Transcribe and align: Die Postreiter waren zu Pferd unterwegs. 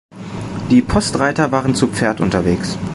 Die 0.71 0.81
Postreiter 0.81 1.51
waren 1.51 1.75
zu 1.75 1.85
Pferd 1.85 2.21
unterwegs. 2.21 2.79